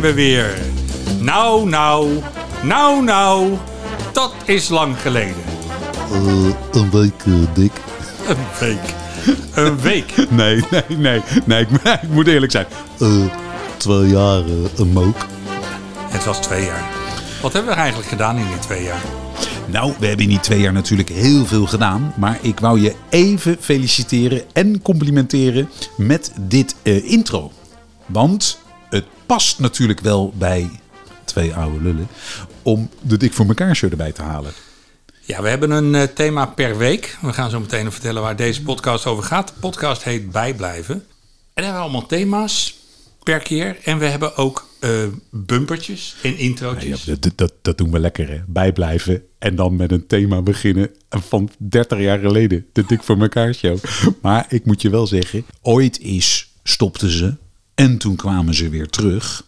zijn 0.00 0.14
we 0.14 0.22
weer. 0.22 0.58
Nou, 1.18 1.68
nou, 1.68 2.22
nou, 2.62 3.04
nou, 3.04 3.56
dat 4.12 4.32
is 4.44 4.68
lang 4.68 5.00
geleden. 5.00 5.42
Eh, 6.12 6.80
een 6.82 6.90
week, 6.90 7.22
eh, 7.26 7.32
Dick. 7.54 7.72
Een 8.28 8.36
week. 8.60 8.94
Een 9.54 9.80
week. 9.80 10.14
Nee, 10.30 10.64
nee, 10.70 10.82
nee. 10.88 11.22
nee 11.44 11.60
ik, 11.60 11.68
ik 12.02 12.08
moet 12.08 12.26
eerlijk 12.26 12.52
zijn. 12.52 12.66
Eh, 12.98 13.24
twee 13.76 14.06
jaar 14.06 14.42
een 14.76 14.92
mook. 14.92 15.16
Het 16.08 16.24
was 16.24 16.38
twee 16.38 16.64
jaar. 16.64 16.84
Wat 17.42 17.52
hebben 17.52 17.72
we 17.72 17.78
eigenlijk 17.78 18.08
gedaan 18.08 18.36
in 18.36 18.46
die 18.46 18.58
twee 18.58 18.82
jaar? 18.82 19.02
Nou, 19.66 19.92
we 19.98 20.06
hebben 20.06 20.24
in 20.24 20.30
die 20.30 20.40
twee 20.40 20.60
jaar 20.60 20.72
natuurlijk 20.72 21.08
heel 21.08 21.46
veel 21.46 21.66
gedaan. 21.66 22.12
Maar 22.16 22.38
ik 22.40 22.60
wou 22.60 22.80
je 22.80 22.94
even 23.08 23.56
feliciteren 23.60 24.42
en 24.52 24.82
complimenteren 24.82 25.68
met 25.96 26.32
dit 26.40 26.74
eh, 26.82 27.10
intro. 27.10 27.52
Want 28.06 28.58
past 29.30 29.58
natuurlijk 29.58 30.00
wel 30.00 30.32
bij 30.38 30.70
twee 31.24 31.54
oude 31.54 31.82
lullen 31.82 32.08
om 32.62 32.90
de 33.00 33.16
Dik 33.16 33.32
voor 33.32 33.46
elkaar 33.46 33.76
show 33.76 33.90
erbij 33.90 34.12
te 34.12 34.22
halen. 34.22 34.52
Ja, 35.20 35.42
we 35.42 35.48
hebben 35.48 35.70
een 35.70 35.94
eh, 35.94 36.02
thema 36.02 36.46
per 36.46 36.78
week. 36.78 37.18
We 37.22 37.32
gaan 37.32 37.50
zo 37.50 37.60
meteen 37.60 37.92
vertellen 37.92 38.22
waar 38.22 38.36
deze 38.36 38.62
podcast 38.62 39.06
over 39.06 39.24
gaat. 39.24 39.48
De 39.48 39.54
podcast 39.60 40.04
heet 40.04 40.30
Bijblijven. 40.30 40.94
En 41.54 41.64
hebben 41.64 41.74
we 41.74 41.80
allemaal 41.80 42.06
thema's 42.06 42.78
per 43.22 43.38
keer. 43.38 43.76
En 43.84 43.98
we 43.98 44.04
hebben 44.04 44.36
ook 44.36 44.68
eh, 44.80 44.90
bumpertjes 45.30 46.16
en 46.22 46.30
Ja, 46.30 46.36
introotjes. 46.36 47.04
dat, 47.04 47.32
dat, 47.36 47.52
dat 47.62 47.78
doen 47.78 47.90
we 47.90 47.98
lekker, 47.98 48.28
hè? 48.28 48.40
Bijblijven 48.46 49.22
en 49.38 49.56
dan 49.56 49.76
met 49.76 49.92
een 49.92 50.06
thema 50.06 50.42
beginnen 50.42 50.90
van 51.08 51.50
30 51.58 51.98
jaar 51.98 52.18
geleden. 52.18 52.66
De 52.72 52.84
Dik 52.86 53.02
voor 53.02 53.20
elkaar 53.20 53.54
show. 53.54 53.78
Maar 54.22 54.46
ik 54.48 54.64
moet 54.64 54.82
je 54.82 54.90
wel 54.90 55.06
zeggen, 55.06 55.44
ooit 55.62 56.00
is 56.00 56.50
stopten 56.62 57.10
ze 57.10 57.34
en 57.80 57.98
toen 57.98 58.16
kwamen 58.16 58.54
ze 58.54 58.68
weer 58.68 58.88
terug. 58.88 59.46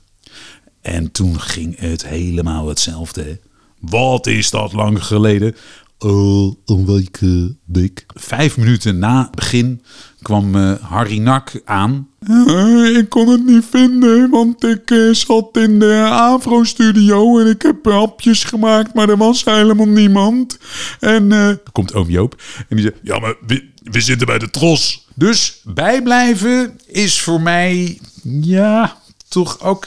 En 0.81 1.11
toen 1.11 1.41
ging 1.41 1.79
het 1.79 2.07
helemaal 2.07 2.69
hetzelfde. 2.69 3.41
Wat 3.81 4.27
is 4.27 4.51
dat 4.51 4.73
lang 4.73 5.05
geleden? 5.05 5.57
Oh, 6.05 6.55
een 6.67 6.87
week 6.87 7.19
eh, 7.21 7.45
dik. 7.65 8.05
Vijf 8.15 8.57
minuten 8.57 8.99
na 8.99 9.31
begin 9.35 9.83
kwam 10.23 10.57
eh, 10.57 10.73
Harry 10.81 11.19
Nak 11.19 11.61
aan. 11.65 12.09
Eh, 12.27 12.97
ik 12.97 13.09
kon 13.09 13.29
het 13.29 13.45
niet 13.45 13.65
vinden, 13.71 14.31
want 14.31 14.65
ik 14.65 14.91
eh, 14.91 15.11
zat 15.11 15.57
in 15.57 15.79
de 15.79 15.95
Avro-studio 16.11 17.39
en 17.39 17.47
ik 17.47 17.63
heb 17.63 17.85
hapjes 17.85 18.45
gemaakt, 18.45 18.95
maar 18.95 19.09
er 19.09 19.17
was 19.17 19.45
helemaal 19.45 19.89
niemand. 19.89 20.59
En 21.01 21.33
eh, 21.33 21.49
er 21.49 21.63
komt 21.73 21.95
oom 21.95 22.09
Joop 22.11 22.43
en 22.69 22.77
die 22.77 22.85
zegt, 22.85 22.99
ja, 23.03 23.19
maar 23.19 23.35
we, 23.47 23.69
we 23.83 24.01
zitten 24.01 24.27
bij 24.27 24.39
de 24.39 24.51
tros. 24.51 25.07
Dus 25.15 25.61
bijblijven 25.65 26.81
is 26.87 27.21
voor 27.21 27.41
mij, 27.41 28.01
ja, 28.41 28.97
toch 29.29 29.61
ook 29.61 29.87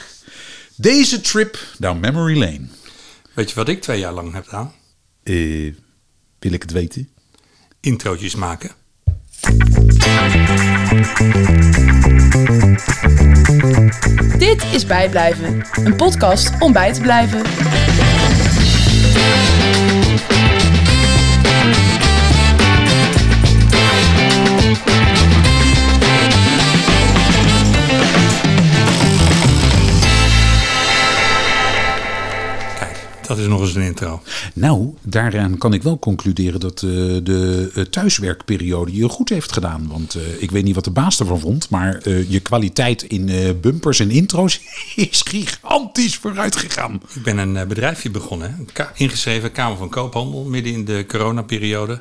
deze 0.76 1.20
trip 1.20 1.58
down 1.78 2.00
memory 2.00 2.38
lane. 2.38 2.66
Weet 3.34 3.48
je 3.48 3.54
wat 3.56 3.68
ik 3.68 3.80
twee 3.82 3.98
jaar 3.98 4.12
lang 4.12 4.32
heb 4.32 4.44
gedaan? 4.44 4.72
Eh, 5.22 5.74
wil 6.46 6.54
ik 6.54 6.62
het 6.62 6.72
weten? 6.72 7.08
Introotjes 7.80 8.34
maken. 8.34 8.70
Dit 14.38 14.64
is 14.72 14.86
Bijblijven, 14.86 15.64
een 15.84 15.96
podcast 15.96 16.50
om 16.58 16.72
bij 16.72 16.92
te 16.92 17.00
blijven. 17.00 17.42
Dat 33.36 33.44
is 33.44 33.50
nog 33.50 33.60
eens 33.60 33.74
een 33.74 33.82
intro. 33.82 34.22
Nou, 34.54 34.94
daaraan 35.02 35.58
kan 35.58 35.72
ik 35.72 35.82
wel 35.82 35.98
concluderen 35.98 36.60
dat 36.60 36.82
eh, 36.82 36.90
de 37.22 37.70
eh, 37.74 37.82
thuiswerkperiode 37.82 38.96
je 38.96 39.08
goed 39.08 39.28
heeft 39.28 39.52
gedaan. 39.52 39.88
Want 39.88 40.14
eh, 40.14 40.42
ik 40.42 40.50
weet 40.50 40.64
niet 40.64 40.74
wat 40.74 40.84
de 40.84 40.90
baas 40.90 41.20
ervan 41.20 41.40
vond, 41.40 41.70
maar 41.70 42.08
je 42.08 42.40
kwaliteit 42.40 43.02
in 43.02 43.56
bumpers 43.60 44.00
en 44.00 44.10
intro's 44.10 44.60
is 45.10 45.22
gigantisch 45.22 46.16
vooruit 46.16 46.56
gegaan. 46.56 47.02
Ik 47.14 47.22
ben 47.22 47.38
een 47.38 47.68
bedrijfje 47.68 48.10
begonnen. 48.10 48.68
hè. 48.72 48.84
Ingeschreven 48.94 49.52
Kamer 49.52 49.76
van 49.76 49.88
Koophandel, 49.88 50.44
midden 50.44 50.72
in 50.72 50.84
de 50.84 51.04
coronaperiode. 51.08 52.00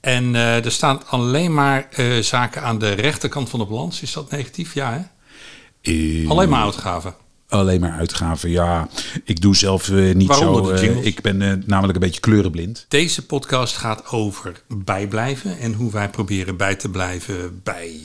En 0.00 0.34
er 0.34 0.72
staan 0.72 1.06
alleen 1.06 1.54
maar 1.54 1.88
zaken 2.20 2.62
aan 2.62 2.78
de 2.78 2.90
rechterkant 2.90 3.48
van 3.48 3.58
de 3.58 3.66
balans. 3.66 4.02
Is 4.02 4.12
dat 4.12 4.30
negatief? 4.30 4.74
Ja, 4.74 4.92
hè? 4.92 6.28
Alleen 6.28 6.48
maar 6.48 6.64
uitgaven. 6.64 7.14
Alleen 7.54 7.80
maar 7.80 7.92
uitgaven, 7.92 8.50
ja. 8.50 8.88
Ik 9.24 9.40
doe 9.40 9.56
zelf 9.56 9.88
eh, 9.90 10.14
niet 10.14 10.28
Waaronder 10.28 10.78
zo. 10.78 10.84
eh, 10.84 11.04
ik 11.04 11.20
ben 11.20 11.42
eh, 11.42 11.52
namelijk 11.66 11.94
een 11.94 12.04
beetje 12.04 12.20
kleurenblind. 12.20 12.86
Deze 12.88 13.26
podcast 13.26 13.76
gaat 13.76 14.06
over 14.06 14.62
bijblijven 14.68 15.58
en 15.58 15.72
hoe 15.72 15.92
wij 15.92 16.10
proberen 16.10 16.56
bij 16.56 16.74
te 16.74 16.88
blijven 16.88 17.60
bij 17.62 18.00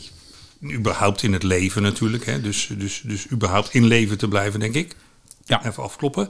überhaupt 0.64 1.24
in 1.24 1.34
het 1.34 1.44
leven 1.44 1.82
natuurlijk. 1.82 2.26
Hè? 2.26 2.42
Dus, 2.42 2.70
dus, 2.78 3.02
dus 3.06 3.32
überhaupt 3.32 3.74
in 3.74 3.86
leven 3.86 4.18
te 4.18 4.28
blijven, 4.28 4.59
denk 4.59 4.74
ik. 4.76 4.96
Ja. 5.46 5.66
Even 5.66 5.84
afkloppen. 5.84 6.30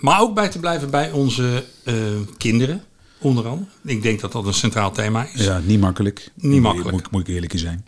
Maar 0.00 0.20
ook 0.20 0.34
bij 0.34 0.48
te 0.48 0.58
blijven 0.58 0.90
bij 0.90 1.10
onze 1.10 1.64
kinderen, 2.36 2.84
onder 3.18 3.46
andere. 3.46 3.70
Ik 3.84 4.02
denk 4.02 4.20
dat 4.20 4.32
dat 4.32 4.46
een 4.46 4.54
centraal 4.54 4.92
thema 4.92 5.26
is. 5.34 5.44
Ja, 5.44 5.60
niet 5.64 5.80
makkelijk. 5.80 6.30
Niet 6.34 6.60
makkelijk. 6.60 6.90
Moet, 6.90 7.10
moet 7.10 7.28
ik 7.28 7.34
eerlijk 7.34 7.58
zijn. 7.58 7.86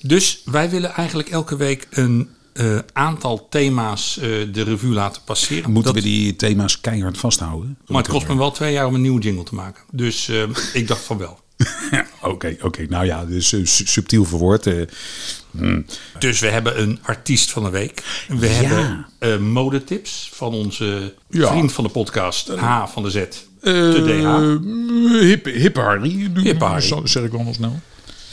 Dus 0.00 0.42
wij 0.44 0.70
willen 0.70 0.90
eigenlijk 0.92 1.28
elke 1.28 1.56
week 1.56 1.86
een 1.90 2.28
eh, 2.56 2.78
aantal 2.92 3.46
thema's 3.50 4.18
eh, 4.18 4.28
de 4.52 4.62
revue 4.62 4.92
laten 4.92 5.22
passeren. 5.24 5.70
Moeten 5.70 5.94
Dat- 5.94 6.02
we 6.02 6.08
die 6.08 6.36
thema's 6.36 6.80
keihard 6.80 7.18
vasthouden? 7.18 7.78
Maar 7.86 8.02
het 8.02 8.10
kost 8.10 8.28
me 8.28 8.36
wel 8.36 8.50
twee 8.50 8.72
jaar 8.72 8.86
om 8.86 8.94
een 8.94 9.00
nieuwe 9.00 9.20
jingle 9.20 9.44
te 9.44 9.54
maken. 9.54 9.82
Dus 9.90 10.28
eh, 10.28 10.42
ik 10.72 10.88
dacht 10.88 11.02
van 11.02 11.18
wel. 11.18 11.40
Ja, 11.90 12.06
Oké, 12.22 12.56
oké. 12.62 12.86
Nou 12.88 13.04
ja, 13.04 13.24
dus 13.24 13.48
su- 13.48 13.64
subtiel 13.66 14.24
verwoord. 14.24 14.66
eh, 14.66 14.74
Dus 16.18 16.40
we 16.40 16.46
hebben 16.48 16.80
een 16.82 16.98
artiest 17.02 17.50
van 17.50 17.62
de 17.64 17.70
week. 17.70 18.02
We 18.28 18.46
hebben 18.46 19.42
modetips 19.42 20.30
van 20.34 20.52
onze 20.54 21.14
Ja. 21.28 21.48
vriend 21.48 21.72
van 21.72 21.84
de 21.84 21.90
podcast, 21.90 22.48
H 22.48 22.86
van 22.86 23.02
de 23.02 23.10
Z. 23.10 23.24
De 23.60 24.02
DH. 24.04 25.20
Hippe, 25.20 25.50
hippe 25.50 25.80
Harry. 25.80 26.30
Hippe 26.34 26.64
Harry. 26.64 27.00
Zeg 27.04 27.22
ik 27.24 27.32
wel 27.32 27.54
snel. 27.54 27.80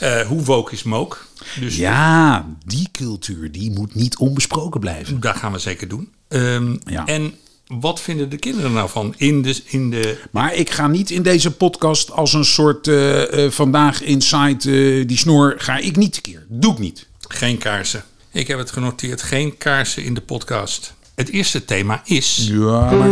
Eh, 0.04 0.28
hoe 0.28 0.44
woke 0.44 0.72
is 0.74 0.84
Moke? 0.84 1.18
Dus 1.60 1.78
Ja, 1.78 2.46
die 2.66 2.90
cultuur 2.92 3.52
die 3.52 3.72
moet 3.72 3.96
niet 3.96 4.18
onbesproken 4.18 4.80
blijven. 4.80 5.20
daar 5.20 5.36
gaan 5.36 5.52
we 5.52 5.60
zeker 5.60 5.88
doen. 5.88 6.12
Ehm, 6.28 6.76
Ja. 6.86 7.06
En 7.06 7.34
wat 7.68 8.02
vinden 8.02 8.30
de 8.30 8.38
kinderen 8.38 8.74
nou 8.74 8.90
van 8.90 9.14
in 9.18 9.42
de, 9.42 9.62
in 9.66 9.90
de 9.90 10.18
Maar 10.32 10.54
ik 10.54 10.70
ga 10.70 10.88
niet 10.88 11.10
in 11.12 11.22
deze 11.22 11.52
podcast 11.52 12.12
als 12.12 12.34
een 12.34 12.46
soort 12.46 12.88
eh, 12.88 13.46
eh, 13.46 13.52
vandaag 13.52 14.02
inside 14.02 14.72
eh, 15.00 15.08
die 15.08 15.18
snor 15.18 15.54
ga 15.58 15.78
ik 15.78 15.96
niet 15.96 16.14
tekeer. 16.14 16.46
Doe 16.48 16.72
ik 16.74 16.80
niet. 16.80 17.08
geen 17.28 17.58
kaarsen? 17.58 18.04
Ik 18.32 18.48
heb 18.48 18.58
het 18.58 18.72
genoteerd, 18.72 19.22
geen 19.22 19.58
kaarsen 19.58 20.04
in 20.04 20.14
de 20.14 20.22
podcast. 20.22 20.94
Het 21.16 21.30
eerste 21.30 21.66
thema 21.66 22.02
is... 22.06 22.48
Ja, 22.52 22.92
maar 22.92 23.12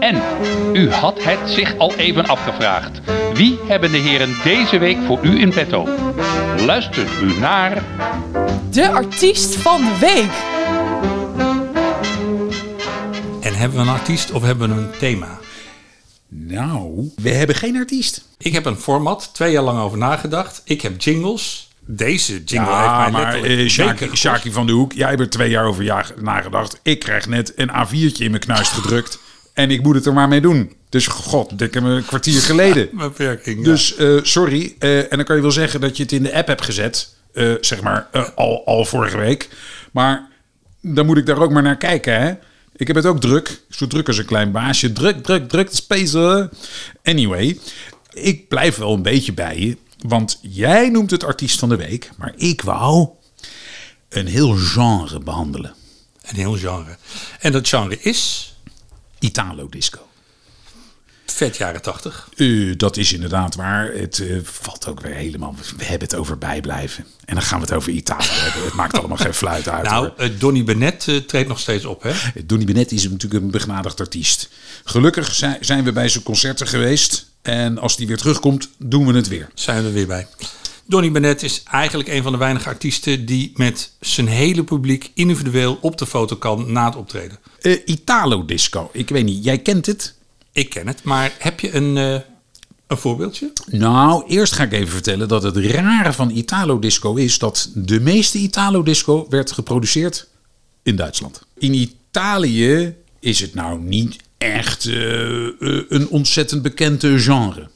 En 0.00 0.22
u 0.72 0.90
had 0.90 1.22
het 1.24 1.50
zich 1.50 1.78
al 1.78 1.94
even 1.94 2.26
afgevraagd. 2.26 3.00
Wie 3.36 3.58
hebben 3.66 3.90
de 3.90 3.98
heren 3.98 4.36
deze 4.44 4.78
week 4.78 4.98
voor 5.06 5.18
u 5.22 5.40
in 5.40 5.50
petto? 5.50 5.88
Luistert 6.58 7.10
u 7.22 7.38
naar 7.38 7.82
De 8.70 8.90
artiest 8.90 9.56
van 9.56 9.80
de 9.80 9.98
week. 10.00 10.32
En 13.40 13.54
hebben 13.54 13.78
we 13.78 13.84
een 13.84 13.96
artiest 13.98 14.30
of 14.30 14.42
hebben 14.42 14.68
we 14.68 14.74
een 14.74 14.90
thema? 14.98 15.38
nou, 16.28 17.12
we 17.16 17.30
hebben 17.30 17.56
geen 17.56 17.76
artiest. 17.76 18.24
Ik 18.38 18.52
heb 18.52 18.64
een 18.64 18.76
format, 18.76 19.30
twee 19.32 19.52
jaar 19.52 19.62
lang 19.62 19.80
over 19.80 19.98
nagedacht. 19.98 20.62
Ik 20.64 20.82
heb 20.82 21.00
jingles. 21.00 21.70
Deze 21.80 22.44
jingle 22.44 22.76
heeft 22.76 23.10
mij 23.10 23.10
maar. 23.10 24.16
Sjaki 24.16 24.52
van 24.52 24.66
de 24.66 24.72
Hoek, 24.72 24.92
jij 24.92 25.08
hebt 25.08 25.20
er 25.20 25.30
twee 25.30 25.50
jaar 25.50 25.64
over 25.64 25.84
nagedacht. 26.20 26.80
Ik 26.82 26.98
krijg 26.98 27.28
net 27.28 27.52
een 27.56 27.70
A4'tje 27.70 28.18
in 28.18 28.30
mijn 28.30 28.42
knuist 28.42 28.72
gedrukt. 28.72 29.18
En 29.56 29.70
ik 29.70 29.82
moet 29.82 29.94
het 29.94 30.06
er 30.06 30.12
maar 30.12 30.28
mee 30.28 30.40
doen. 30.40 30.72
Dus 30.88 31.06
god, 31.06 31.60
ik 31.60 31.74
heb 31.74 31.82
een 31.82 32.04
kwartier 32.04 32.40
geleden. 32.40 32.88
Beperking, 32.98 33.58
ja. 33.58 33.64
Dus 33.64 33.96
eh, 33.96 34.18
sorry. 34.22 34.74
Eh, 34.78 34.98
en 34.98 35.08
dan 35.16 35.24
kan 35.24 35.36
je 35.36 35.42
wel 35.42 35.50
zeggen 35.50 35.80
dat 35.80 35.96
je 35.96 36.02
het 36.02 36.12
in 36.12 36.22
de 36.22 36.34
app 36.34 36.46
hebt 36.46 36.64
gezet. 36.64 37.14
eh, 37.32 37.52
zeg 37.60 37.80
maar 37.82 38.08
al, 38.34 38.66
al 38.66 38.84
vorige 38.84 39.16
week. 39.16 39.48
Maar 39.92 40.28
dan 40.80 41.06
moet 41.06 41.16
ik 41.16 41.26
daar 41.26 41.38
ook 41.38 41.50
maar 41.50 41.62
naar 41.62 41.76
kijken. 41.76 42.20
Hè? 42.20 42.34
Ik 42.76 42.86
heb 42.86 42.96
het 42.96 43.06
ook 43.06 43.20
druk. 43.20 43.60
Zo 43.70 43.86
druk 43.86 44.06
als 44.08 44.18
een 44.18 44.24
klein 44.24 44.52
baasje. 44.52 44.92
Druk, 44.92 45.22
druk, 45.22 45.48
druk. 45.48 45.68
Space. 45.70 46.50
Anyway, 47.02 47.58
ik 48.12 48.48
blijf 48.48 48.76
wel 48.76 48.92
een 48.94 49.02
beetje 49.02 49.32
bij 49.32 49.58
je. 49.58 49.76
Want 49.98 50.38
jij 50.42 50.88
noemt 50.88 51.10
het 51.10 51.24
artiest 51.24 51.58
van 51.58 51.68
de 51.68 51.76
week. 51.76 52.10
Maar 52.18 52.32
ik 52.36 52.62
wou 52.62 53.08
een 54.08 54.26
heel 54.26 54.54
genre 54.56 55.18
behandelen. 55.18 55.74
Een 56.22 56.36
heel 56.36 56.56
genre. 56.56 56.96
En 57.40 57.52
dat 57.52 57.68
genre 57.68 57.98
is... 58.00 58.50
Italo 59.26 59.68
disco. 59.68 60.08
Vet 61.26 61.56
jaren 61.56 61.82
80. 61.82 62.28
Eh, 62.36 62.72
dat 62.76 62.96
is 62.96 63.12
inderdaad 63.12 63.54
waar. 63.54 63.92
Het 63.92 64.18
eh, 64.18 64.36
valt 64.42 64.86
ook 64.86 65.00
weer 65.00 65.14
helemaal. 65.14 65.54
We 65.76 65.84
hebben 65.84 66.08
het 66.08 66.16
over 66.16 66.38
bijblijven. 66.38 67.06
En 67.24 67.34
dan 67.34 67.44
gaan 67.44 67.58
we 67.58 67.64
het 67.64 67.74
over 67.74 67.92
Italië 67.92 68.28
hebben. 68.28 68.64
Het 68.64 68.74
maakt 68.74 68.98
allemaal 68.98 69.16
geen 69.16 69.34
fluit 69.34 69.68
uit. 69.68 69.84
Nou, 69.84 70.10
eh, 70.16 70.30
Donny 70.38 70.64
Bennett 70.64 71.08
eh, 71.08 71.16
treedt 71.16 71.48
nog 71.48 71.58
steeds 71.58 71.84
op, 71.84 72.02
hè? 72.02 72.12
Donny 72.44 72.64
Bennett 72.64 72.92
is 72.92 73.08
natuurlijk 73.08 73.44
een 73.44 73.50
begnadigd 73.50 74.00
artiest. 74.00 74.48
Gelukkig 74.84 75.34
zijn 75.34 75.56
zijn 75.60 75.84
we 75.84 75.92
bij 75.92 76.08
zijn 76.08 76.24
concerten 76.24 76.66
geweest. 76.66 77.26
En 77.42 77.78
als 77.78 77.96
die 77.96 78.06
weer 78.06 78.16
terugkomt, 78.16 78.68
doen 78.78 79.06
we 79.06 79.12
het 79.12 79.28
weer. 79.28 79.48
Zijn 79.54 79.82
we 79.82 79.88
er 79.88 79.94
weer 79.94 80.06
bij. 80.06 80.26
Donny 80.88 81.10
Bennett 81.10 81.42
is 81.42 81.62
eigenlijk 81.70 82.08
een 82.08 82.22
van 82.22 82.32
de 82.32 82.38
weinige 82.38 82.68
artiesten 82.68 83.26
die 83.26 83.52
met 83.54 83.92
zijn 84.00 84.26
hele 84.26 84.64
publiek 84.64 85.10
individueel 85.14 85.78
op 85.80 85.98
de 85.98 86.06
foto 86.06 86.36
kan 86.36 86.72
na 86.72 86.84
het 86.84 86.96
optreden. 86.96 87.38
Eh, 87.60 87.78
Italo 87.84 88.44
disco. 88.44 88.90
Ik 88.92 89.08
weet 89.08 89.24
niet, 89.24 89.44
jij 89.44 89.58
kent 89.58 89.86
het? 89.86 90.14
Ik 90.52 90.70
ken 90.70 90.86
het, 90.86 91.02
maar 91.02 91.32
heb 91.38 91.60
je 91.60 91.74
een, 91.74 91.96
eh, 91.96 92.20
een 92.86 92.96
voorbeeldje? 92.96 93.52
Nou, 93.66 94.24
eerst 94.26 94.52
ga 94.52 94.62
ik 94.62 94.72
even 94.72 94.92
vertellen 94.92 95.28
dat 95.28 95.42
het 95.42 95.56
rare 95.56 96.12
van 96.12 96.30
Italo 96.30 96.78
disco 96.78 97.14
is 97.14 97.38
dat 97.38 97.70
de 97.74 98.00
meeste 98.00 98.38
Italo 98.38 98.82
disco 98.82 99.26
werd 99.28 99.52
geproduceerd 99.52 100.28
in 100.82 100.96
Duitsland. 100.96 101.42
In 101.58 101.74
Italië 101.74 102.94
is 103.20 103.40
het 103.40 103.54
nou 103.54 103.80
niet 103.80 104.16
echt 104.38 104.86
eh, 104.86 104.94
een 105.88 106.08
ontzettend 106.08 106.62
bekende 106.62 107.18
genre. 107.18 107.68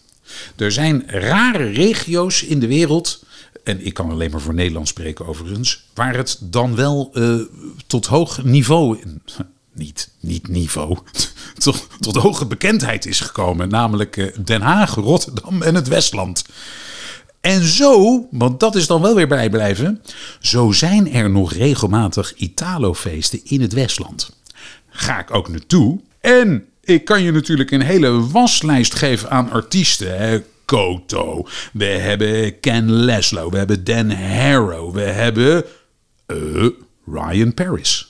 Er 0.56 0.72
zijn 0.72 1.02
rare 1.06 1.64
regio's 1.64 2.42
in 2.42 2.60
de 2.60 2.66
wereld, 2.66 3.24
en 3.64 3.86
ik 3.86 3.94
kan 3.94 4.10
alleen 4.10 4.30
maar 4.30 4.40
voor 4.40 4.54
Nederland 4.54 4.88
spreken 4.88 5.26
overigens, 5.26 5.84
waar 5.94 6.16
het 6.16 6.38
dan 6.40 6.74
wel 6.74 7.10
eh, 7.14 7.34
tot 7.86 8.06
hoog 8.06 8.42
niveau, 8.44 8.98
niet, 9.74 10.10
niet 10.20 10.48
niveau, 10.48 10.98
tot, 11.64 11.86
tot 12.00 12.16
hoge 12.16 12.46
bekendheid 12.46 13.06
is 13.06 13.20
gekomen. 13.20 13.68
Namelijk 13.68 14.16
eh, 14.16 14.36
Den 14.44 14.60
Haag, 14.60 14.94
Rotterdam 14.94 15.62
en 15.62 15.74
het 15.74 15.88
Westland. 15.88 16.44
En 17.40 17.62
zo, 17.62 18.26
want 18.30 18.60
dat 18.60 18.74
is 18.74 18.86
dan 18.86 19.02
wel 19.02 19.14
weer 19.14 19.28
bijblijven, 19.28 20.02
zo 20.40 20.72
zijn 20.72 21.12
er 21.12 21.30
nog 21.30 21.52
regelmatig 21.52 22.34
Italofeesten 22.36 23.40
in 23.44 23.60
het 23.60 23.72
Westland. 23.72 24.30
Ga 24.88 25.18
ik 25.18 25.34
ook 25.34 25.48
naartoe. 25.48 26.00
En 26.20 26.64
ik 26.82 27.04
kan 27.04 27.22
je 27.22 27.32
natuurlijk 27.32 27.70
een 27.70 27.82
hele 27.82 28.26
waslijst 28.28 28.94
geven 28.94 29.30
aan 29.30 29.50
artiesten. 29.50 30.18
Hè. 30.18 30.42
Koto, 30.64 31.46
we 31.72 31.84
hebben 31.84 32.60
Ken 32.60 32.90
Leslo, 32.90 33.50
we 33.50 33.58
hebben 33.58 33.84
Dan 33.84 34.10
Harrow, 34.10 34.94
we 34.94 35.00
hebben 35.00 35.64
eh, 36.26 36.36
Ryan 37.06 37.54
Paris. 37.54 38.09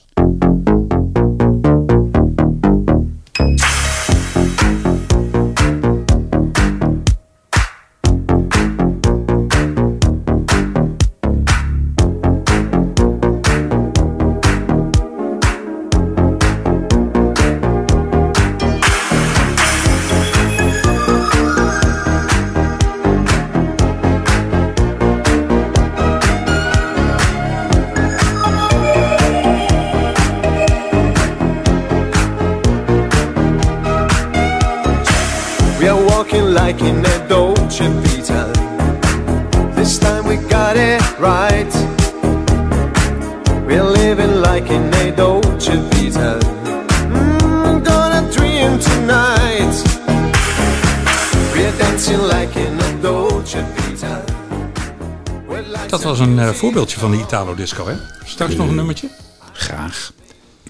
Dat 55.87 56.03
was 56.03 56.19
een 56.19 56.39
eh, 56.39 56.49
voorbeeldje 56.49 56.99
van 56.99 57.11
de 57.11 57.17
Italo 57.17 57.55
disco, 57.55 57.87
hè? 57.87 57.95
Straks 58.25 58.55
nog 58.55 58.67
een 58.67 58.75
nummertje. 58.75 59.09
Graag. 59.53 60.13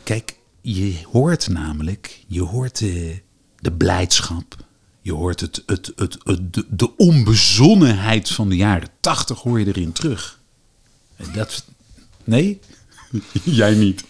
Kijk, 0.04 0.36
je 0.62 0.96
hoort 1.12 1.50
namelijk, 1.50 2.24
je 2.28 2.42
hoort 2.42 2.78
de, 2.80 3.22
de 3.60 3.72
blijdschap. 3.72 4.56
Je 5.02 5.14
hoort 5.14 5.40
het, 5.40 5.64
het, 5.66 5.92
het, 5.96 6.18
het, 6.24 6.54
de, 6.54 6.66
de 6.70 6.96
onbezonnenheid 6.98 8.30
van 8.30 8.50
de 8.50 8.56
jaren 8.56 8.90
tachtig 9.00 9.40
hoor 9.40 9.60
je 9.60 9.68
erin 9.68 9.92
terug. 9.92 10.40
En 11.16 11.26
Dat, 11.34 11.66
nee? 12.24 12.60
Jij 13.44 13.74
niet. 13.74 14.04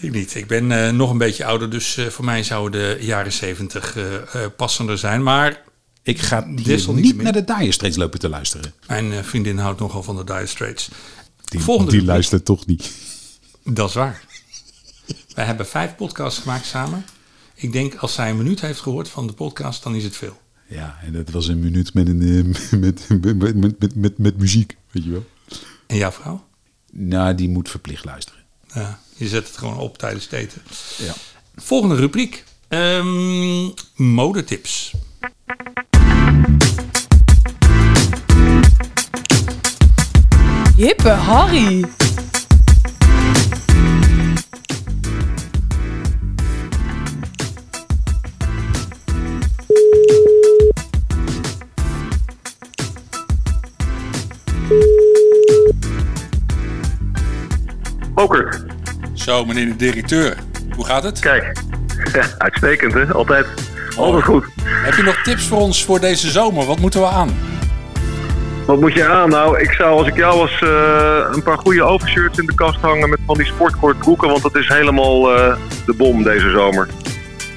Ik 0.00 0.12
niet. 0.12 0.34
Ik 0.34 0.46
ben 0.46 0.72
eh, 0.72 0.92
nog 0.92 1.10
een 1.10 1.18
beetje 1.18 1.44
ouder, 1.44 1.70
dus 1.70 1.96
eh, 1.96 2.06
voor 2.06 2.24
mij 2.24 2.42
zouden 2.42 2.98
de 2.98 3.04
jaren 3.04 3.32
70 3.32 3.96
eh, 3.96 4.14
eh, 4.16 4.50
passender 4.56 4.98
zijn. 4.98 5.22
Maar 5.22 5.62
Ik 6.06 6.20
ga 6.20 6.46
hier 6.46 6.64
Desalniettemin. 6.64 7.24
niet 7.24 7.34
naar 7.34 7.44
de 7.46 7.54
Dire 7.58 7.72
Straits 7.72 7.96
lopen 7.96 8.18
te 8.18 8.28
luisteren. 8.28 8.72
mijn 8.86 9.12
eh, 9.12 9.22
vriendin 9.22 9.58
houdt 9.58 9.80
nogal 9.80 10.02
van 10.02 10.16
de 10.16 10.24
Dire 10.24 10.46
Straits. 10.46 10.88
Die, 11.44 11.60
Volgende 11.60 11.90
die 11.90 11.98
rubriek. 12.00 12.14
luistert 12.16 12.44
toch 12.44 12.66
niet. 12.66 12.90
Dat 13.64 13.88
is 13.88 13.94
waar. 13.94 14.24
Wij 15.34 15.44
hebben 15.44 15.66
vijf 15.66 15.94
podcasts 15.96 16.40
gemaakt 16.40 16.66
samen. 16.66 17.04
Ik 17.54 17.72
denk 17.72 17.94
als 17.94 18.14
zij 18.14 18.30
een 18.30 18.36
minuut 18.36 18.60
heeft 18.60 18.80
gehoord 18.80 19.08
van 19.08 19.26
de 19.26 19.32
podcast, 19.32 19.82
dan 19.82 19.94
is 19.94 20.04
het 20.04 20.16
veel. 20.16 20.40
Ja, 20.68 20.98
en 21.04 21.12
dat 21.12 21.30
was 21.30 21.46
een 21.48 21.58
minuut 21.60 21.94
met, 21.94 22.08
een, 22.08 22.22
eh, 22.22 22.70
met, 22.80 23.08
met, 23.08 23.38
met, 23.56 23.78
met, 23.80 23.94
met, 23.94 24.18
met 24.18 24.38
muziek, 24.38 24.76
weet 24.90 25.04
je 25.04 25.10
wel. 25.10 25.26
En 25.86 25.96
jouw 25.96 26.10
vrouw? 26.12 26.44
Nou, 26.92 27.34
die 27.34 27.48
moet 27.48 27.70
verplicht 27.70 28.04
luisteren. 28.04 28.40
Ja, 28.74 29.00
je 29.16 29.28
zet 29.28 29.46
het 29.48 29.56
gewoon 29.56 29.78
op 29.78 29.98
tijdens 29.98 30.24
het 30.24 30.32
eten. 30.32 30.62
Ja. 30.98 31.12
Volgende 31.56 31.94
rubriek. 31.94 32.44
Ehm, 32.68 33.68
modetips. 33.96 34.92
Jippe, 40.76 41.08
Harry. 41.08 41.84
Poker. 58.14 58.66
Zo, 59.14 59.44
meneer 59.44 59.66
de 59.66 59.76
directeur. 59.76 60.36
Hoe 60.74 60.84
gaat 60.84 61.02
het? 61.02 61.18
Kijk. 61.18 61.58
Uitstekend, 62.38 62.92
hè? 62.94 63.12
Altijd. 63.12 63.46
Altijd 63.96 64.24
goed. 64.24 64.44
Heb 64.60 64.94
je 64.94 65.02
nog 65.02 65.22
tips 65.22 65.46
voor 65.46 65.58
ons 65.58 65.84
voor 65.84 66.00
deze 66.00 66.30
zomer? 66.30 66.66
Wat 66.66 66.78
moeten 66.78 67.00
we 67.00 67.06
aan? 67.06 67.55
Wat 68.66 68.80
moet 68.80 68.92
je 68.92 69.04
aan? 69.06 69.28
Nou, 69.28 69.60
ik 69.60 69.72
zou 69.72 69.98
als 69.98 70.06
ik 70.08 70.16
jou 70.16 70.38
was 70.38 70.60
eh, 70.62 71.28
een 71.32 71.42
paar 71.42 71.58
goede 71.58 71.82
overshirts 71.82 72.38
in 72.38 72.46
de 72.46 72.54
kast 72.54 72.80
hangen 72.80 73.08
met 73.08 73.18
van 73.26 73.36
die 73.36 73.46
sportkort 73.46 73.98
broeken, 73.98 74.28
want 74.28 74.42
dat 74.42 74.56
is 74.56 74.68
helemaal 74.68 75.34
eh, 75.36 75.56
de 75.86 75.92
bom 75.94 76.22
deze 76.22 76.50
zomer. 76.50 76.88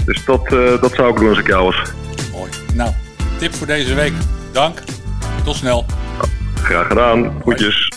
Dus 0.06 0.25
dat, 0.25 0.54
eh, 0.54 0.82
dat 0.82 0.94
zou 0.94 1.10
ik 1.12 1.18
doen 1.20 1.30
als 1.30 1.39
ik 1.39 1.48
jou 1.48 1.63
was. 1.63 1.82
Mooi. 2.32 2.51
Nou, 2.74 2.92
tip 3.38 3.54
voor 3.54 3.68
deze 3.68 3.94
week. 3.94 4.13
Dank. 4.51 4.84
Tot 5.44 5.56
snel. 5.56 5.86
Graag 6.56 6.88
gedaan. 6.88 7.42
Groetjes. 7.42 7.92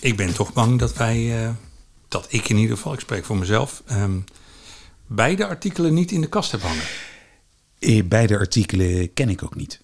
Ik 0.00 0.16
ben 0.16 0.34
toch 0.34 0.52
bang 0.52 0.78
dat 0.78 0.96
wij, 0.96 1.42
eh, 1.42 1.50
dat 2.08 2.26
ik 2.28 2.48
in 2.48 2.56
ieder 2.56 2.76
geval, 2.76 2.92
ik 2.92 3.00
spreek 3.00 3.24
voor 3.24 3.36
mezelf, 3.36 3.82
ehm, 3.86 4.18
beide 5.06 5.46
artikelen 5.46 5.94
niet 5.94 6.10
in 6.10 6.20
de 6.20 6.28
kast 6.28 6.52
heb 6.52 6.62
hangen. 6.62 6.84
Eh, 7.78 8.02
Beide 8.04 8.38
artikelen 8.38 9.12
ken 9.14 9.28
ik 9.28 9.44
ook 9.44 9.54
niet. 9.54 9.80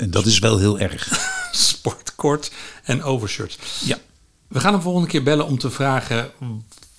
En 0.00 0.10
dat 0.10 0.26
is 0.26 0.38
wel 0.38 0.58
heel 0.58 0.78
erg. 0.78 1.08
Sportkort 1.52 2.50
en 2.84 3.02
overshirts. 3.02 3.58
Ja. 3.84 3.98
We 4.48 4.60
gaan 4.60 4.72
hem 4.72 4.82
volgende 4.82 5.08
keer 5.08 5.22
bellen 5.22 5.46
om 5.46 5.58
te 5.58 5.70
vragen 5.70 6.30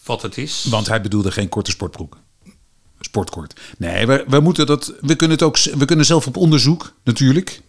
wat 0.04 0.22
het 0.22 0.38
is. 0.38 0.66
Want 0.70 0.88
hij 0.88 1.02
bedoelde 1.02 1.32
geen 1.32 1.50
korte 1.50 1.72
sportbroek. 1.72 2.18
Sportkort. 3.00 3.60
Nee, 3.78 4.06
we, 4.06 4.26
we, 4.28 4.40
moeten 4.40 4.66
dat, 4.66 4.94
we, 5.02 5.16
kunnen 5.16 5.38
het 5.38 5.46
ook, 5.46 5.58
we 5.60 5.86
kunnen 5.86 6.06
zelf 6.06 6.28
op 6.28 6.38
onderzoek 6.38 6.94
natuurlijk. 7.04 7.62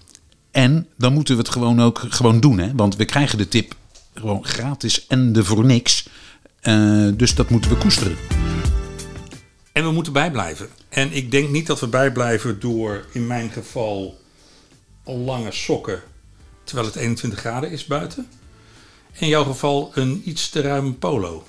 En 0.51 0.89
dan 0.97 1.13
moeten 1.13 1.35
we 1.35 1.41
het 1.41 1.51
gewoon 1.51 1.81
ook 1.81 2.05
gewoon 2.09 2.41
doen. 2.41 2.59
Hè? 2.59 2.75
Want 2.75 2.97
we 2.97 3.05
krijgen 3.05 3.39
de 3.39 3.49
tip 3.49 3.75
gewoon 4.15 4.45
gratis 4.45 5.07
en 5.07 5.33
de 5.33 5.45
voor 5.45 5.65
niks. 5.65 6.09
Eh, 6.61 7.09
dus 7.15 7.35
dat 7.35 7.51
moeten 7.51 7.71
we 7.71 7.77
koesteren. 7.77 8.17
En 9.73 9.85
we 9.85 9.91
moeten 9.91 10.13
bijblijven. 10.13 10.69
En 10.89 11.13
ik 11.13 11.31
denk 11.31 11.51
niet 11.51 11.67
dat 11.67 11.81
we 11.81 11.87
bijblijven 11.87 12.61
door 12.61 13.07
in 13.13 13.27
mijn 13.27 13.51
geval 13.51 14.21
lange 15.05 15.53
sokken 15.53 16.03
terwijl 16.65 16.87
het 16.87 16.97
21 16.97 17.39
graden 17.39 17.71
is 17.71 17.85
buiten. 17.85 18.29
In 19.13 19.29
jouw 19.29 19.45
geval 19.45 19.91
een 19.95 20.23
iets 20.25 20.49
te 20.49 20.61
ruime 20.61 20.93
polo. 20.93 21.45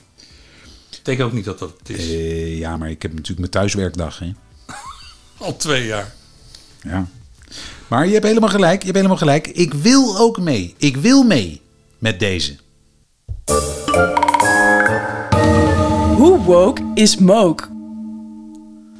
Ik 0.91 1.05
denk 1.05 1.21
ook 1.21 1.33
niet 1.33 1.45
dat 1.45 1.59
dat 1.59 1.73
het 1.79 1.89
is. 1.89 2.09
Eh, 2.09 2.57
ja, 2.57 2.77
maar 2.77 2.89
ik 2.89 3.01
heb 3.01 3.11
natuurlijk 3.11 3.39
mijn 3.39 3.51
thuiswerkdag. 3.51 4.19
Hè? 4.19 4.33
Al 5.45 5.55
twee 5.57 5.85
jaar. 5.85 6.13
Ja. 6.83 7.07
Maar 7.87 8.05
je 8.05 8.13
hebt 8.13 8.25
helemaal 8.25 8.49
gelijk. 8.49 8.79
Je 8.79 8.85
hebt 8.85 8.95
helemaal 8.95 9.17
gelijk. 9.17 9.47
Ik 9.47 9.73
wil 9.73 10.17
ook 10.17 10.39
mee. 10.39 10.75
Ik 10.77 10.97
wil 10.97 11.23
mee 11.23 11.61
met 11.97 12.19
deze. 12.19 12.55
Hoe 16.15 16.43
woke 16.45 16.91
is 16.93 17.17
Mook? 17.17 17.69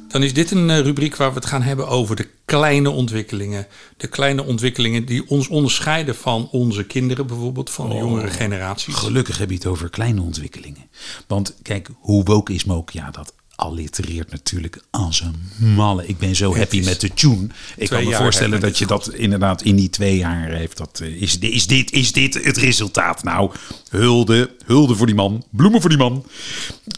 Dan 0.08 0.22
is 0.22 0.34
dit 0.34 0.50
een 0.50 0.70
eh, 0.70 0.80
rubriek 0.80 1.16
waar 1.16 1.28
we 1.28 1.34
het 1.34 1.46
gaan 1.46 1.62
hebben 1.62 1.88
over 1.88 2.16
de 2.16 2.28
kleine 2.58 2.90
ontwikkelingen. 2.90 3.66
De 3.96 4.06
kleine 4.06 4.44
ontwikkelingen 4.44 5.04
die 5.04 5.28
ons 5.28 5.48
onderscheiden 5.48 6.14
van 6.14 6.48
onze 6.50 6.84
kinderen, 6.84 7.26
bijvoorbeeld 7.26 7.70
van 7.70 7.88
de 7.88 7.94
jongere 7.94 8.30
generaties. 8.30 8.94
Gelukkig 8.94 9.38
heb 9.38 9.48
je 9.48 9.54
het 9.54 9.66
over 9.66 9.90
kleine 9.90 10.22
ontwikkelingen. 10.22 10.88
Want 11.26 11.54
kijk, 11.62 11.88
hoe 11.98 12.24
woke 12.24 12.52
is 12.54 12.68
ook? 12.68 12.90
Ja, 12.90 13.10
dat 13.10 13.32
allitereert 13.56 14.30
natuurlijk 14.30 14.82
als 14.90 15.20
een 15.20 15.74
malle. 15.74 16.06
Ik 16.06 16.18
ben 16.18 16.36
zo 16.36 16.56
happy 16.56 16.84
met 16.84 17.00
de 17.00 17.14
tune. 17.14 17.46
Ik 17.76 17.88
kan 17.88 18.04
me 18.04 18.14
voorstellen 18.14 18.60
dat 18.60 18.78
je 18.78 18.86
dat 18.86 19.12
inderdaad 19.12 19.62
in 19.62 19.76
die 19.76 19.90
twee 19.90 20.16
jaar 20.16 20.50
heeft. 20.50 20.76
Dat, 20.76 21.00
eh, 21.02 21.22
is, 21.22 21.38
is, 21.38 21.66
dit, 21.66 21.92
is 21.92 22.12
dit 22.12 22.44
het 22.44 22.56
resultaat? 22.56 23.22
Nou, 23.22 23.50
hulde, 23.88 24.50
hulde 24.64 24.94
voor 24.94 25.06
die 25.06 25.14
man. 25.14 25.44
Bloemen 25.50 25.80
voor 25.80 25.90
die 25.90 25.98
man. 25.98 26.26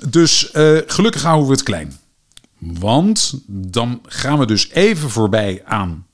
Dus 0.09 0.51
eh, 0.51 0.79
gelukkig 0.87 1.23
houden 1.23 1.47
we 1.47 1.53
het 1.53 1.63
klein. 1.63 1.99
Want 2.75 3.41
dan 3.47 4.01
gaan 4.07 4.39
we 4.39 4.47
dus 4.47 4.71
even 4.71 5.11
voorbij 5.11 5.63
aan 5.65 6.07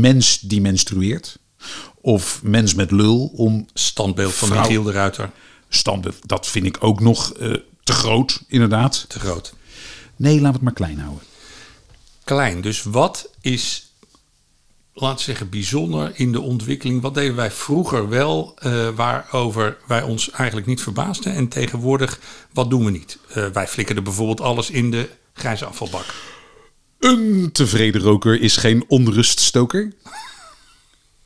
mens 0.00 0.40
die 0.40 0.60
menstrueert. 0.60 1.38
Of 2.00 2.40
mens 2.42 2.74
met 2.74 2.90
lul 2.90 3.26
om 3.26 3.66
Standbeeld 3.74 4.34
van 4.34 4.48
Vrouw. 4.48 4.60
Michiel 4.60 4.82
de 4.82 4.92
Ruiter. 4.92 5.30
standbeeld. 5.68 6.28
Dat 6.28 6.46
vind 6.46 6.66
ik 6.66 6.76
ook 6.80 7.00
nog 7.00 7.32
eh, 7.32 7.54
te 7.82 7.92
groot, 7.92 8.42
inderdaad. 8.46 9.04
Te 9.08 9.20
groot. 9.20 9.54
Nee, 10.16 10.32
laten 10.34 10.46
we 10.46 10.52
het 10.52 10.62
maar 10.62 10.72
klein 10.72 10.98
houden. 10.98 11.24
Klein. 12.24 12.60
Dus 12.60 12.82
wat 12.82 13.30
is, 13.40 13.92
we 14.94 15.12
zeggen, 15.16 15.48
bijzonder 15.48 16.12
in 16.14 16.32
de 16.32 16.40
ontwikkeling? 16.40 17.02
Wat 17.02 17.14
deden 17.14 17.36
wij 17.36 17.50
vroeger 17.50 18.08
wel, 18.08 18.54
eh, 18.58 18.88
waarover 18.88 19.76
wij 19.86 20.02
ons 20.02 20.30
eigenlijk 20.30 20.66
niet 20.66 20.82
verbaasden? 20.82 21.34
En 21.34 21.48
tegenwoordig, 21.48 22.20
wat 22.52 22.70
doen 22.70 22.84
we 22.84 22.90
niet? 22.90 23.18
Eh, 23.28 23.46
wij 23.46 23.68
flikkerden 23.68 24.04
bijvoorbeeld 24.04 24.40
alles 24.40 24.70
in 24.70 24.90
de 24.90 25.08
grijze 25.38 25.64
afvalbak. 25.64 26.14
Een 26.98 27.48
tevreden 27.52 28.00
roker 28.00 28.40
is 28.40 28.56
geen 28.56 28.84
onruststoker. 28.88 29.92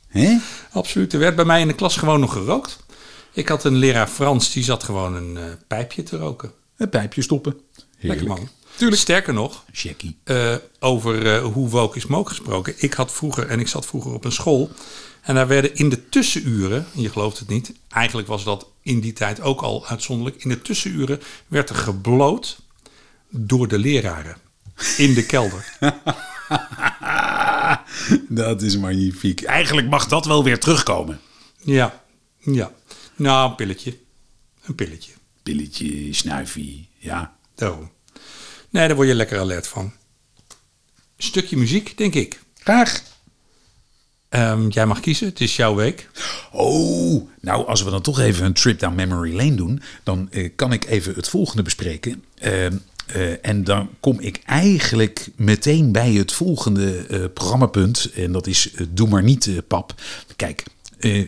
Hè? 0.07 0.37
Absoluut. 0.71 1.13
Er 1.13 1.19
werd 1.19 1.35
bij 1.35 1.45
mij 1.45 1.61
in 1.61 1.67
de 1.67 1.73
klas 1.73 1.97
gewoon 1.97 2.19
nog 2.19 2.33
gerookt. 2.33 2.79
Ik 3.33 3.47
had 3.47 3.63
een 3.63 3.75
leraar 3.75 4.07
Frans, 4.07 4.51
die 4.51 4.63
zat 4.63 4.83
gewoon 4.83 5.15
een 5.15 5.37
eh, 5.37 5.43
pijpje 5.67 6.03
te 6.03 6.17
roken. 6.17 6.51
Een 6.77 6.89
pijpje 6.89 7.21
stoppen. 7.21 7.59
Lekker 7.99 8.27
man. 8.27 8.49
Tuurlijk. 8.75 9.01
Sterker 9.01 9.33
nog, 9.33 9.63
Jackie. 9.71 10.17
eh, 10.23 10.55
over 10.79 11.33
eh, 11.35 11.43
hoe 11.43 11.69
woke 11.69 11.97
is 11.97 12.05
moke 12.05 12.29
gesproken. 12.29 12.73
Ik 12.77 12.93
had 12.93 13.11
vroeger, 13.11 13.47
en 13.47 13.59
ik 13.59 13.67
zat 13.67 13.85
vroeger 13.85 14.13
op 14.13 14.25
een 14.25 14.31
school. 14.31 14.69
En 15.21 15.35
daar 15.35 15.47
werden 15.47 15.75
in 15.75 15.89
de 15.89 16.09
tussenuren, 16.09 16.85
je 16.93 17.09
gelooft 17.09 17.39
het 17.39 17.47
niet. 17.47 17.73
Eigenlijk 17.89 18.27
was 18.27 18.43
dat 18.43 18.67
in 18.81 18.99
die 18.99 19.13
tijd 19.13 19.41
ook 19.41 19.61
al 19.61 19.87
uitzonderlijk. 19.87 20.43
In 20.43 20.49
de 20.49 20.61
tussenuren 20.61 21.21
werd 21.47 21.69
er 21.69 21.75
gebloot 21.75 22.57
door 23.35 23.67
de 23.67 23.79
leraren. 23.79 24.37
In 24.97 25.13
de 25.13 25.25
kelder. 25.25 25.77
Dat 28.29 28.61
is 28.61 28.77
magnifiek. 28.77 29.41
Eigenlijk 29.41 29.87
mag 29.89 30.07
dat 30.07 30.25
wel 30.25 30.43
weer 30.43 30.59
terugkomen. 30.59 31.19
Ja, 31.63 32.03
ja. 32.37 32.71
Nou, 33.15 33.49
een 33.49 33.55
pilletje. 33.55 33.97
Een 34.63 34.75
pilletje. 34.75 35.11
Pilletje, 35.43 36.13
snuifie, 36.13 36.89
ja. 36.97 37.35
Daarom. 37.55 37.91
Nee, 38.69 38.87
daar 38.87 38.95
word 38.95 39.07
je 39.07 39.15
lekker 39.15 39.39
alert 39.39 39.67
van. 39.67 39.93
Stukje 41.17 41.57
muziek, 41.57 41.97
denk 41.97 42.13
ik. 42.13 42.41
Graag. 42.57 43.03
Ehm, 44.29 44.67
jij 44.67 44.85
mag 44.85 44.99
kiezen, 44.99 45.27
het 45.27 45.41
is 45.41 45.55
jouw 45.55 45.75
week. 45.75 46.09
Oh, 46.51 47.29
nou 47.41 47.67
als 47.67 47.83
we 47.83 47.89
dan 47.89 48.01
toch 48.01 48.19
even 48.19 48.45
een 48.45 48.53
trip 48.53 48.79
down 48.79 48.95
memory 48.95 49.35
lane 49.35 49.55
doen, 49.55 49.81
dan 50.03 50.31
eh, 50.31 50.49
kan 50.55 50.73
ik 50.73 50.85
even 50.85 51.13
het 51.13 51.29
volgende 51.29 51.61
bespreken. 51.61 52.23
Eh, 52.35 52.67
eh, 53.05 53.45
en 53.45 53.63
dan 53.63 53.89
kom 53.99 54.19
ik 54.19 54.41
eigenlijk 54.45 55.29
meteen 55.35 55.91
bij 55.91 56.13
het 56.13 56.31
volgende 56.31 56.97
eh, 56.97 57.23
programmapunt. 57.33 58.11
En 58.15 58.31
dat 58.31 58.47
is 58.47 58.71
eh, 58.71 58.85
Doe 58.89 59.09
maar 59.09 59.23
niet, 59.23 59.61
pap. 59.67 60.01
Kijk, 60.35 60.63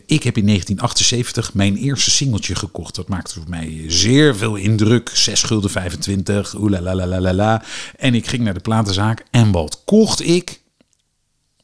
ik 0.05 0.23
heb 0.23 0.37
in 0.37 0.45
1978 0.45 1.53
mijn 1.53 1.75
eerste 1.75 2.11
singeltje 2.11 2.55
gekocht. 2.55 2.95
Dat 2.95 3.07
maakte 3.07 3.33
voor 3.33 3.49
mij 3.49 3.83
zeer 3.87 4.35
veel 4.35 4.55
indruk. 4.55 5.09
6 5.13 5.43
gulden 5.43 5.69
25, 5.69 6.55
oelalalalala. 6.57 7.63
En 7.97 8.13
ik 8.13 8.27
ging 8.27 8.43
naar 8.43 8.53
de 8.53 8.59
platenzaak. 8.59 9.25
En 9.31 9.51
wat 9.51 9.81
kocht 9.85 10.21
ik? 10.21 10.61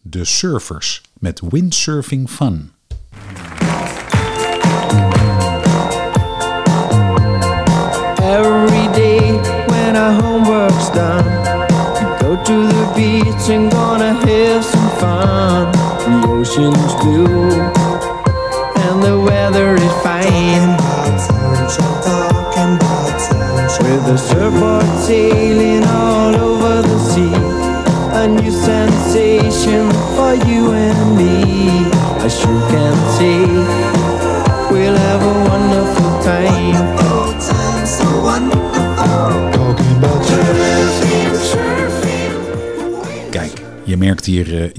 De 0.02 0.26
Surfers 0.26 1.02
met 1.20 1.42
Windsurfing 1.50 2.30
Fun. 2.30 2.71
Done, 10.94 11.26
go 12.20 12.42
to 12.44 12.68
the 12.68 12.92
beach 12.96 13.50
and 13.50 13.72
gonna 13.72 14.14
have 14.26 14.64
some 14.64 14.90
fun. 15.00 15.72
The 15.72 16.28
ocean's 16.28 16.94
blue 17.02 17.91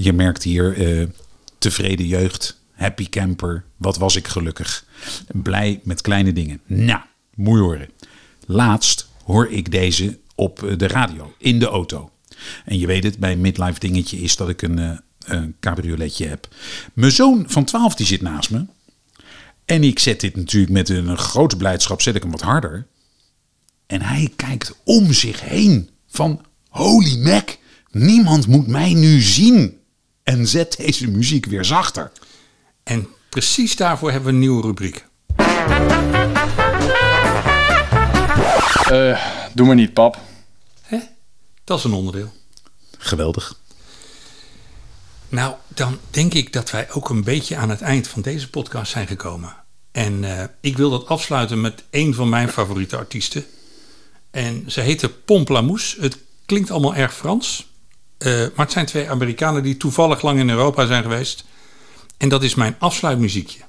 je 0.03 0.13
merkt 0.13 0.43
hier 0.43 0.77
eh, 0.77 1.07
tevreden 1.57 2.07
jeugd, 2.07 2.61
happy 2.71 3.09
camper. 3.09 3.63
Wat 3.77 3.97
was 3.97 4.15
ik 4.15 4.27
gelukkig. 4.27 4.85
Blij 5.27 5.79
met 5.83 6.01
kleine 6.01 6.33
dingen. 6.33 6.61
Nou, 6.65 7.01
je 7.35 7.43
horen. 7.43 7.89
Laatst 8.45 9.07
hoor 9.23 9.51
ik 9.51 9.71
deze 9.71 10.19
op 10.35 10.63
eh, 10.63 10.77
de 10.77 10.87
radio, 10.87 11.33
in 11.37 11.59
de 11.59 11.65
auto. 11.65 12.11
En 12.65 12.79
je 12.79 12.87
weet 12.87 13.03
het, 13.03 13.17
bij 13.17 13.35
midlife 13.35 13.79
dingetje 13.79 14.17
is 14.17 14.35
dat 14.35 14.49
ik 14.49 14.61
een, 14.61 14.79
eh, 14.79 15.41
cabrioletje 15.59 16.27
heb. 16.27 16.47
Mijn 16.93 17.11
zoon 17.11 17.45
van 17.47 17.63
12 17.63 17.95
die 17.95 18.05
zit 18.05 18.21
naast 18.21 18.49
me. 18.51 18.65
En 19.65 19.83
ik 19.83 19.99
zet 19.99 20.19
dit 20.19 20.35
natuurlijk 20.35 20.71
met 20.71 20.89
een 20.89 21.17
grote 21.17 21.57
blijdschap, 21.57 22.01
zet 22.01 22.15
ik 22.15 22.21
hem 22.21 22.31
wat 22.31 22.41
harder. 22.41 22.87
En 23.85 24.01
hij 24.01 24.31
kijkt 24.35 24.75
om 24.83 25.13
zich 25.13 25.41
heen 25.41 25.89
van 26.07 26.45
holy 26.69 27.17
mac, 27.17 27.57
niemand 27.91 28.47
moet 28.47 28.67
mij 28.67 28.93
nu 28.93 29.21
zien. 29.21 29.77
En 30.23 30.47
zet 30.47 30.75
deze 30.77 31.07
muziek 31.07 31.45
weer 31.45 31.65
zachter. 31.65 32.11
En 32.83 33.07
precies 33.29 33.75
daarvoor 33.75 34.11
hebben 34.11 34.27
we 34.29 34.33
een 34.33 34.39
nieuwe 34.39 34.61
rubriek. 34.61 35.05
Eh, 38.89 39.25
doe 39.53 39.65
maar 39.65 39.75
niet, 39.75 39.93
pap. 39.93 40.19
Hè? 40.81 40.99
Dat 41.63 41.77
is 41.77 41.83
een 41.83 41.93
onderdeel. 41.93 42.33
Geweldig. 42.97 43.59
Nou, 45.29 45.55
dan 45.67 45.99
denk 46.09 46.33
ik 46.33 46.53
dat 46.53 46.71
wij 46.71 46.91
ook 46.91 47.09
een 47.09 47.23
beetje 47.23 47.55
aan 47.55 47.69
het 47.69 47.81
eind 47.81 48.07
van 48.07 48.21
deze 48.21 48.49
podcast 48.49 48.91
zijn 48.91 49.07
gekomen. 49.07 49.55
En 49.91 50.23
eh, 50.23 50.45
ik 50.61 50.77
wil 50.77 50.89
dat 50.89 51.07
afsluiten 51.07 51.61
met 51.61 51.83
een 51.89 52.13
van 52.13 52.29
mijn 52.29 52.49
favoriete 52.49 52.97
artiesten. 52.97 53.45
En 54.31 54.63
ze 54.67 54.81
heette 54.81 55.09
Pomplamoose. 55.09 56.01
Het 56.01 56.17
klinkt 56.45 56.71
allemaal 56.71 56.95
erg 56.95 57.13
Frans. 57.13 57.72
Eh, 58.23 58.31
maar 58.31 58.65
het 58.65 58.71
zijn 58.71 58.85
twee 58.85 59.09
Amerikanen 59.09 59.63
die 59.63 59.77
toevallig 59.77 60.21
lang 60.21 60.39
in 60.39 60.49
Europa 60.49 60.85
zijn 60.85 61.03
geweest. 61.03 61.45
En 62.17 62.29
dat 62.29 62.43
is 62.43 62.55
mijn 62.55 62.75
afsluitmuziekje. 62.79 63.59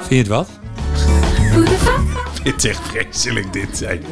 Vind 0.00 0.08
je 0.08 0.16
het 0.16 0.26
wat? 0.26 0.48
Dit 2.42 2.64
is 2.64 2.70
echt 2.70 2.80
vreselijk 2.88 3.52
dit 3.52 3.76
zijn. 3.76 4.02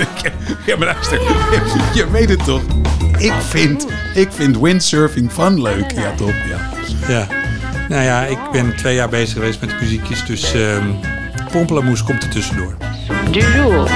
ja, 0.66 0.76
maar 0.76 0.86
luister, 0.86 1.22
je, 1.22 1.90
je 1.94 2.10
weet 2.10 2.28
het 2.28 2.44
toch 2.44 2.83
ik, 3.18 3.32
vind, 3.32 3.86
ik 4.14 4.28
vind 4.32 4.58
windsurfing 4.58 5.32
fun 5.32 5.62
leuk. 5.62 5.92
Ja, 5.94 6.14
top. 6.14 6.34
Ja. 6.48 6.70
ja. 7.08 7.26
Nou 7.88 8.02
ja, 8.02 8.24
ik 8.24 8.38
ben 8.52 8.76
twee 8.76 8.94
jaar 8.94 9.08
bezig 9.08 9.32
geweest 9.32 9.60
met 9.60 9.80
muziekjes, 9.80 10.24
dus 10.24 10.54
ehm, 10.54 10.76
um, 10.76 10.98
Pomplamoes 11.50 12.02
komt 12.02 12.22
er 12.22 12.28
tussendoor. 12.28 12.76
Du 13.30 13.40
jour, 13.40 13.90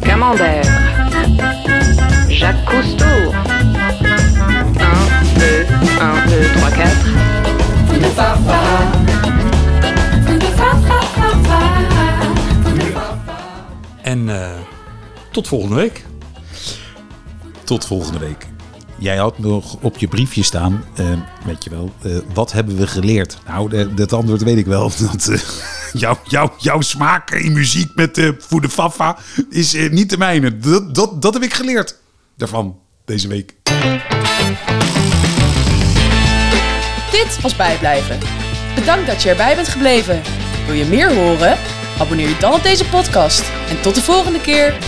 Camembert, 0.00 0.68
Jacques 2.28 2.64
Cousteau. 2.64 3.34
1, 4.76 4.88
2, 5.34 5.64
1, 5.64 5.66
2, 6.26 6.40
3, 6.40 6.60
4. 6.60 6.88
En 14.02 14.28
uh, 14.28 14.48
tot 15.30 15.48
volgende 15.48 15.74
week. 15.74 16.04
Tot 17.70 17.86
volgende 17.86 18.18
week. 18.18 18.46
Jij 18.98 19.16
had 19.16 19.38
nog 19.38 19.76
op 19.80 19.98
je 19.98 20.08
briefje 20.08 20.42
staan, 20.42 20.84
eh, 20.94 21.06
weet 21.44 21.64
je 21.64 21.70
wel, 21.70 21.92
eh, 22.02 22.12
wat 22.34 22.52
hebben 22.52 22.76
we 22.76 22.86
geleerd? 22.86 23.38
Nou, 23.46 23.68
de, 23.68 23.94
dat 23.94 24.12
antwoord 24.12 24.42
weet 24.42 24.56
ik 24.56 24.66
wel. 24.66 24.90
Dat, 25.12 25.28
eh, 25.28 26.12
jouw, 26.58 26.80
smaak 26.80 27.30
in 27.30 27.52
muziek 27.52 27.94
met 27.94 28.14
de 28.14 28.34
Voede 28.38 28.68
Fafa 28.68 29.18
is 29.50 29.72
niet 29.90 30.10
de 30.10 30.18
mijne. 30.18 30.58
Dat, 30.58 30.94
dat, 30.94 31.22
dat 31.22 31.34
heb 31.34 31.42
ik 31.42 31.54
geleerd 31.54 31.96
daarvan 32.36 32.78
deze 33.04 33.28
week. 33.28 33.54
Dit 37.10 37.40
was 37.40 37.56
Bijblijven. 37.56 38.18
Bedankt 38.74 39.06
dat 39.06 39.22
je 39.22 39.30
erbij 39.30 39.54
bent 39.54 39.68
gebleven. 39.68 40.22
Wil 40.66 40.74
je 40.74 40.84
meer 40.84 41.14
horen? 41.14 41.58
Abonneer 41.98 42.28
je 42.28 42.36
dan 42.40 42.52
op 42.52 42.62
deze 42.62 42.84
podcast. 42.84 43.50
En 43.68 43.80
tot 43.80 43.94
de 43.94 44.02
volgende 44.02 44.40
keer. 44.40 44.78